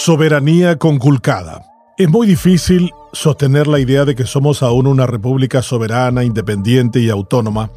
Soberanía 0.00 0.78
conculcada. 0.78 1.64
Es 1.98 2.08
muy 2.08 2.28
difícil 2.28 2.92
sostener 3.12 3.66
la 3.66 3.80
idea 3.80 4.04
de 4.04 4.14
que 4.14 4.26
somos 4.26 4.62
aún 4.62 4.86
una 4.86 5.08
república 5.08 5.60
soberana, 5.60 6.22
independiente 6.22 7.00
y 7.00 7.10
autónoma, 7.10 7.72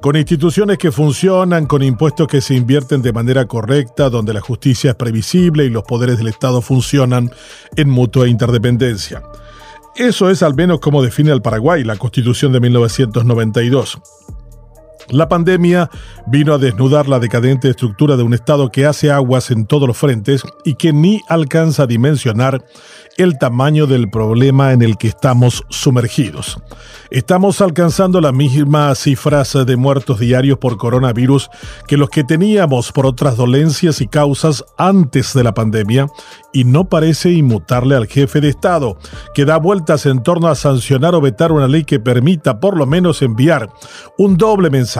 con 0.00 0.16
instituciones 0.16 0.78
que 0.78 0.90
funcionan, 0.90 1.66
con 1.66 1.82
impuestos 1.82 2.28
que 2.28 2.40
se 2.40 2.54
invierten 2.54 3.02
de 3.02 3.12
manera 3.12 3.44
correcta, 3.44 4.08
donde 4.08 4.32
la 4.32 4.40
justicia 4.40 4.92
es 4.92 4.96
previsible 4.96 5.66
y 5.66 5.70
los 5.70 5.84
poderes 5.84 6.16
del 6.16 6.28
Estado 6.28 6.62
funcionan 6.62 7.30
en 7.76 7.90
mutua 7.90 8.26
interdependencia. 8.26 9.22
Eso 9.94 10.30
es 10.30 10.42
al 10.42 10.54
menos 10.54 10.80
como 10.80 11.02
define 11.02 11.30
el 11.30 11.42
Paraguay 11.42 11.84
la 11.84 11.96
Constitución 11.96 12.52
de 12.52 12.60
1992. 12.60 14.00
La 15.10 15.28
pandemia 15.28 15.88
vino 16.26 16.52
a 16.52 16.58
desnudar 16.58 17.06
la 17.06 17.20
decadente 17.20 17.70
estructura 17.70 18.16
de 18.16 18.24
un 18.24 18.34
Estado 18.34 18.70
que 18.70 18.86
hace 18.86 19.12
aguas 19.12 19.52
en 19.52 19.66
todos 19.66 19.86
los 19.86 19.96
frentes 19.96 20.42
y 20.64 20.74
que 20.74 20.92
ni 20.92 21.20
alcanza 21.28 21.84
a 21.84 21.86
dimensionar 21.86 22.64
el 23.16 23.38
tamaño 23.38 23.86
del 23.86 24.10
problema 24.10 24.72
en 24.72 24.82
el 24.82 24.98
que 24.98 25.08
estamos 25.08 25.64
sumergidos. 25.68 26.58
Estamos 27.10 27.60
alcanzando 27.60 28.20
las 28.20 28.34
mismas 28.34 28.98
cifras 28.98 29.56
de 29.64 29.76
muertos 29.76 30.18
diarios 30.18 30.58
por 30.58 30.76
coronavirus 30.76 31.48
que 31.86 31.96
los 31.96 32.10
que 32.10 32.24
teníamos 32.24 32.90
por 32.90 33.06
otras 33.06 33.36
dolencias 33.36 34.00
y 34.00 34.08
causas 34.08 34.64
antes 34.76 35.32
de 35.34 35.44
la 35.44 35.54
pandemia 35.54 36.08
y 36.52 36.64
no 36.64 36.88
parece 36.88 37.30
inmutarle 37.30 37.94
al 37.94 38.06
jefe 38.06 38.40
de 38.40 38.48
Estado, 38.48 38.98
que 39.34 39.44
da 39.44 39.56
vueltas 39.58 40.04
en 40.06 40.22
torno 40.22 40.48
a 40.48 40.54
sancionar 40.56 41.14
o 41.14 41.20
vetar 41.20 41.52
una 41.52 41.68
ley 41.68 41.84
que 41.84 42.00
permita 42.00 42.58
por 42.58 42.76
lo 42.76 42.86
menos 42.86 43.22
enviar 43.22 43.70
un 44.18 44.36
doble 44.36 44.68
mensaje 44.68 44.95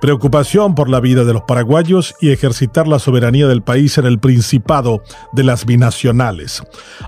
preocupación 0.00 0.74
por 0.74 0.90
la 0.90 1.00
vida 1.00 1.24
de 1.24 1.32
los 1.32 1.44
paraguayos 1.44 2.14
y 2.20 2.30
ejercitar 2.30 2.86
la 2.86 2.98
soberanía 2.98 3.46
del 3.46 3.62
país 3.62 3.96
en 3.96 4.04
el 4.04 4.18
principado 4.18 5.02
de 5.32 5.44
las 5.44 5.64
binacionales. 5.64 6.62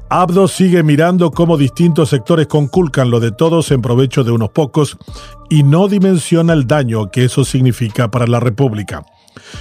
Abdo 0.09 0.49
sigue 0.49 0.83
mirando 0.83 1.31
cómo 1.31 1.59
distintos 1.59 2.09
sectores 2.09 2.47
conculcan 2.47 3.11
lo 3.11 3.21
de 3.21 3.33
todos 3.33 3.71
en 3.71 3.83
provecho 3.83 4.25
de 4.25 4.33
unos 4.33 4.51
pocos 4.51 4.97
y 5.51 5.63
no 5.63 5.89
dimensiona 5.89 6.55
el 6.55 6.67
daño 6.67 7.11
que 7.11 7.25
eso 7.25 7.45
significa 7.45 8.11
para 8.11 8.27
la 8.27 8.41
República. 8.41 9.05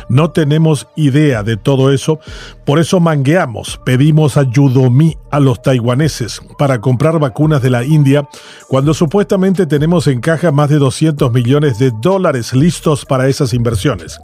No 0.09 0.31
tenemos 0.31 0.87
idea 0.95 1.43
de 1.43 1.57
todo 1.57 1.91
eso, 1.91 2.19
por 2.65 2.79
eso 2.79 2.99
mangueamos, 2.99 3.79
pedimos 3.85 4.37
ayudomí 4.37 5.17
a 5.31 5.39
los 5.39 5.61
taiwaneses 5.61 6.41
para 6.57 6.81
comprar 6.81 7.19
vacunas 7.19 7.61
de 7.61 7.69
la 7.69 7.83
India, 7.83 8.27
cuando 8.67 8.93
supuestamente 8.93 9.65
tenemos 9.65 10.07
en 10.07 10.21
caja 10.21 10.51
más 10.51 10.69
de 10.69 10.77
200 10.77 11.31
millones 11.31 11.77
de 11.79 11.91
dólares 12.01 12.53
listos 12.53 13.05
para 13.05 13.27
esas 13.27 13.53
inversiones. 13.53 14.19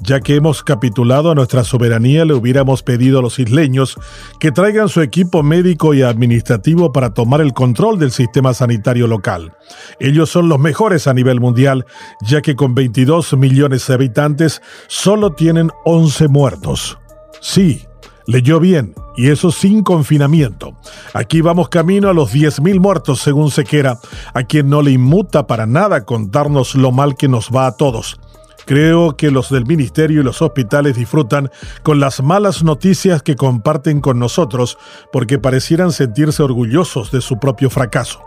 Ya 0.00 0.20
que 0.20 0.36
hemos 0.36 0.62
capitulado 0.62 1.30
a 1.30 1.34
nuestra 1.34 1.64
soberanía, 1.64 2.24
le 2.24 2.34
hubiéramos 2.34 2.82
pedido 2.82 3.18
a 3.18 3.22
los 3.22 3.38
isleños 3.38 3.96
que 4.40 4.52
traigan 4.52 4.88
su 4.88 5.00
equipo 5.02 5.42
médico 5.42 5.94
y 5.94 6.02
administrativo 6.02 6.92
para 6.92 7.14
tomar 7.14 7.40
el 7.40 7.52
control 7.52 7.98
del 7.98 8.10
sistema 8.10 8.54
sanitario 8.54 9.06
local. 9.06 9.52
Ellos 10.00 10.30
son 10.30 10.48
los 10.48 10.58
mejores 10.58 11.06
a 11.06 11.14
nivel 11.14 11.40
mundial, 11.40 11.86
ya 12.22 12.42
que 12.42 12.56
con 12.56 12.74
22 12.74 13.36
millones 13.36 13.86
de 13.86 13.94
habitantes 13.94 14.62
solo 14.94 15.32
tienen 15.32 15.72
11 15.84 16.28
muertos. 16.28 16.98
Sí, 17.40 17.84
leyó 18.26 18.60
bien, 18.60 18.94
y 19.16 19.30
eso 19.30 19.50
sin 19.50 19.82
confinamiento. 19.82 20.76
Aquí 21.12 21.40
vamos 21.40 21.68
camino 21.68 22.08
a 22.08 22.14
los 22.14 22.32
10.000 22.32 22.78
muertos 22.78 23.20
según 23.20 23.50
Sequera, 23.50 23.98
a 24.32 24.44
quien 24.44 24.70
no 24.70 24.82
le 24.82 24.92
inmuta 24.92 25.48
para 25.48 25.66
nada 25.66 26.04
contarnos 26.04 26.76
lo 26.76 26.92
mal 26.92 27.16
que 27.16 27.26
nos 27.26 27.50
va 27.50 27.66
a 27.66 27.76
todos. 27.76 28.20
Creo 28.66 29.16
que 29.16 29.32
los 29.32 29.50
del 29.50 29.66
ministerio 29.66 30.20
y 30.20 30.24
los 30.24 30.40
hospitales 30.40 30.96
disfrutan 30.96 31.50
con 31.82 31.98
las 31.98 32.22
malas 32.22 32.62
noticias 32.62 33.20
que 33.20 33.34
comparten 33.34 34.00
con 34.00 34.20
nosotros 34.20 34.78
porque 35.12 35.40
parecieran 35.40 35.90
sentirse 35.90 36.42
orgullosos 36.42 37.10
de 37.10 37.20
su 37.20 37.40
propio 37.40 37.68
fracaso 37.68 38.20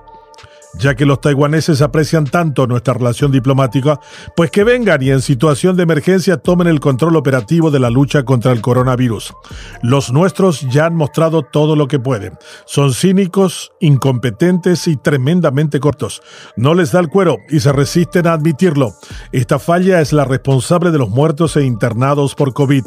ya 0.74 0.96
que 0.96 1.06
los 1.06 1.22
taiwaneses 1.22 1.82
aprecian 1.82 2.26
tanto 2.26 2.68
nuestra 2.68 2.94
relación 2.94 3.32
diplomática, 3.32 4.00
pues 4.36 4.52
que 4.52 4.64
vengan 4.64 5.02
y 5.02 5.12
en 5.12 5.22
situación 5.22 5.76
de 5.76 5.84
emergencia 5.84 6.38
tomen 6.38 6.68
el 6.68 6.80
control 6.80 7.16
operativo 7.16 7.72
de 7.72 7.80
la 7.80 7.90
lucha 7.90 8.24
contra 8.24 8.52
el 8.52 8.62
coronavirus. 8.62 9.34
Los 9.82 10.12
nuestros 10.12 10.62
ya 10.62 10.86
han 10.86 10.96
mostrado 10.96 11.42
todo 11.42 11.76
lo 11.76 11.88
que 11.88 12.00
pueden. 12.00 12.38
Son 12.66 12.94
cínicos, 12.94 13.72
incompetentes 13.80 14.88
y 14.88 14.98
tremendamente 14.98 15.80
cortos. 15.80 16.22
No 16.56 16.74
les 16.74 16.92
da 16.92 17.00
el 17.00 17.10
cuero 17.10 17.38
y 17.50 17.60
se 17.60 17.72
resisten 17.72 18.28
a 18.28 18.34
admitirlo. 18.34 18.94
Esta 19.32 19.60
falla 19.60 20.02
es 20.02 20.14
la 20.14 20.26
responsable 20.26 20.92
de 20.92 20.98
los 20.98 21.10
muertos 21.10 21.56
e 21.58 21.64
internados 21.64 22.36
por 22.36 22.54
COVID. 22.54 22.86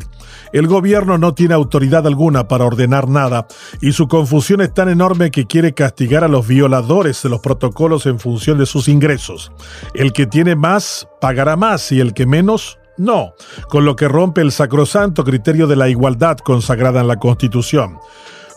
El 0.53 0.67
gobierno 0.67 1.19
no 1.19 1.35
tiene 1.35 1.55
autoridad 1.55 2.07
alguna 2.07 2.49
para 2.49 2.65
ordenar 2.65 3.09
nada 3.09 3.47
y 3.81 3.93
su 3.93 4.09
confusión 4.09 4.61
es 4.61 4.73
tan 4.73 4.89
enorme 4.89 5.31
que 5.31 5.47
quiere 5.47 5.75
castigar 5.75 6.25
a 6.25 6.29
los 6.29 6.47
violadores 6.47 7.23
de 7.23 7.29
los 7.29 7.41
protocolos 7.71 8.07
en 8.07 8.19
función 8.19 8.59
de 8.59 8.67
sus 8.67 8.89
ingresos. 8.89 9.53
El 9.95 10.13
que 10.13 10.27
tiene 10.27 10.57
más 10.57 11.09
pagará 11.21 11.57
más 11.57 11.93
y 11.93 12.01
el 12.01 12.15
que 12.15 12.27
menos 12.27 12.79
no, 12.97 13.35
con 13.69 13.85
lo 13.85 13.97
que 13.97 14.09
rompe 14.09 14.41
el 14.43 14.53
sacrosanto 14.53 15.25
criterio 15.25 15.67
de 15.67 15.77
la 15.77 15.89
igualdad 15.89 16.37
consagrada 16.39 17.01
en 17.01 17.09
la 17.09 17.17
Constitución. 17.17 17.99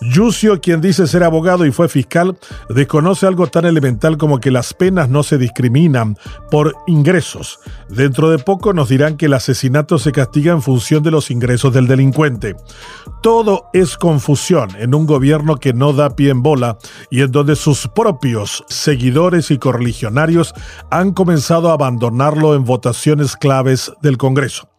Yucio, 0.10 0.60
quien 0.60 0.82
dice 0.82 1.08
ser 1.08 1.24
abogado 1.24 1.66
y 1.66 1.72
fue 1.72 1.88
fiscal, 1.88 2.38
desconoce 2.70 3.26
algo 3.26 3.48
tan 3.48 3.66
elemental 3.66 4.18
como 4.18 4.40
que 4.40 4.52
las 4.52 4.74
penas 4.74 5.10
no 5.10 5.24
se 5.24 5.38
discriminan 5.38 6.18
por 6.52 6.76
ingresos. 6.88 7.60
Dentro 7.90 8.30
de 8.30 8.40
poco 8.40 8.74
nos 8.74 8.90
dirán 8.90 9.18
que 9.18 9.28
el 9.28 9.34
asesinato 9.34 10.00
se 10.00 10.12
castiga 10.12 10.52
en 10.52 10.62
función 10.62 11.04
de 11.04 11.12
los 11.12 11.32
ingresos 11.32 11.74
del 11.74 11.88
delincuente. 11.88 12.56
Todo 13.22 13.70
es 13.74 13.98
confusión 13.98 14.70
en 14.78 14.94
un 14.94 15.06
gobierno 15.06 15.58
que 15.58 15.74
no 15.74 15.94
da 15.94 16.16
pie 16.16 16.32
en 16.32 16.44
bola 16.44 16.78
y 17.10 17.22
en 17.22 17.32
donde 17.32 17.56
sus 17.56 17.88
propios 17.88 18.64
seguidores 18.68 19.52
y 19.52 19.58
correligionarios 19.58 20.54
han 20.90 21.14
comenzado 21.14 21.70
a 21.70 21.74
abandonarlo 21.74 22.56
en 22.56 22.66
votaciones 22.66 23.36
claves 23.36 23.92
del 24.02 24.18
Congreso. 24.18 24.73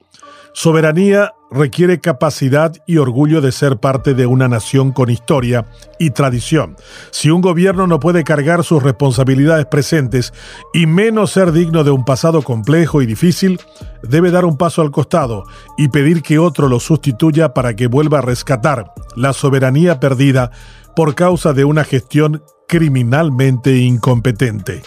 Soberanía 0.57 1.35
requiere 1.51 2.01
capacidad 2.01 2.73
y 2.87 2.99
orgullo 2.99 3.41
de 3.41 3.51
ser 3.51 3.79
parte 3.79 4.15
de 4.15 4.27
una 4.27 4.47
nación 4.47 4.93
con 4.93 5.11
historia 5.11 5.67
y 5.99 6.11
tradición. 6.11 6.77
Si 7.11 7.29
un 7.29 7.41
gobierno 7.41 7.89
no 7.89 7.99
puede 7.99 8.23
cargar 8.23 8.63
sus 8.63 8.81
responsabilidades 8.81 9.67
presentes 9.67 10.33
y 10.73 10.87
menos 10.87 11.33
ser 11.33 11.51
digno 11.51 11.83
de 11.83 11.91
un 11.91 12.05
pasado 12.05 12.43
complejo 12.43 13.03
y 13.03 13.07
difícil, 13.07 13.61
debe 14.05 14.31
dar 14.31 14.45
un 14.45 14.57
paso 14.57 14.81
al 14.81 14.93
costado 14.93 15.43
y 15.77 15.89
pedir 15.89 16.23
que 16.23 16.39
otro 16.39 16.69
lo 16.69 16.79
sustituya 16.79 17.53
para 17.53 17.75
que 17.75 17.89
vuelva 17.89 18.19
a 18.19 18.23
rescatar 18.23 18.93
la 19.17 19.33
soberanía 19.33 19.99
perdida 19.99 20.53
por 20.95 21.17
causa 21.17 21.53
de 21.53 21.65
una 21.65 21.83
gestión 21.83 22.45
criminalmente 22.69 23.77
incompetente. 23.79 24.83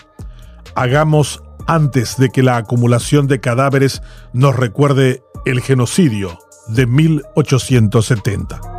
Hagamos 0.75 1.43
antes 1.67 2.17
de 2.17 2.29
que 2.29 2.41
la 2.41 2.57
acumulación 2.57 3.27
de 3.27 3.41
cadáveres 3.41 4.01
nos 4.33 4.55
recuerde 4.55 5.21
el 5.45 5.61
genocidio 5.61 6.39
de 6.67 6.85
1870. 6.85 8.76